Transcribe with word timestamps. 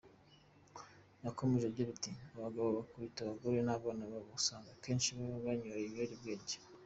Yakomeje 1.25 1.65
agira 1.67 1.89
ati: 1.95 2.11
"Abagabo 2.37 2.67
bakubita 2.77 3.19
abagore 3.21 3.57
n’abana 3.63 4.03
babo 4.11 4.31
usanga 4.39 4.69
akenshi 4.75 5.09
baba 5.17 5.37
banyoye 5.45 5.83
ibiyobyabwenge. 5.85 6.57